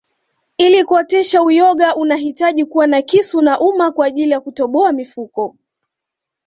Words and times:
Ili 0.57 0.83
kuotesha 0.85 1.43
uyoga 1.43 1.95
unahitaji 1.95 2.65
kuwa 2.65 2.87
na 2.87 3.01
kisu 3.01 3.41
na 3.41 3.59
uma 3.59 3.91
kwaajili 3.91 4.31
ya 4.31 4.39
kutoboa 4.41 4.91
mifuko 4.91 5.55